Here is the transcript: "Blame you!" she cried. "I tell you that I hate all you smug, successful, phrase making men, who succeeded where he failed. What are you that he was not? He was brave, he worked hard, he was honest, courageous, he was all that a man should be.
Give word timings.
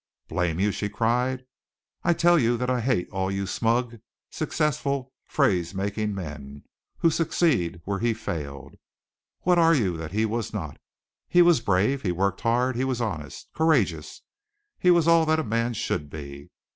"Blame 0.27 0.59
you!" 0.59 0.71
she 0.71 0.89
cried. 0.89 1.45
"I 2.03 2.13
tell 2.13 2.39
you 2.39 2.57
that 2.57 2.71
I 2.71 2.81
hate 2.81 3.07
all 3.11 3.29
you 3.29 3.45
smug, 3.45 3.99
successful, 4.31 5.13
phrase 5.27 5.75
making 5.75 6.15
men, 6.15 6.63
who 6.97 7.11
succeeded 7.11 7.83
where 7.85 7.99
he 7.99 8.15
failed. 8.15 8.73
What 9.41 9.59
are 9.59 9.75
you 9.75 9.97
that 9.97 10.11
he 10.11 10.25
was 10.25 10.53
not? 10.55 10.79
He 11.29 11.43
was 11.43 11.61
brave, 11.61 12.01
he 12.01 12.11
worked 12.11 12.41
hard, 12.41 12.75
he 12.75 12.83
was 12.83 12.99
honest, 12.99 13.47
courageous, 13.53 14.23
he 14.79 14.89
was 14.89 15.07
all 15.07 15.23
that 15.27 15.37
a 15.39 15.43
man 15.43 15.75
should 15.75 16.09
be. 16.09 16.49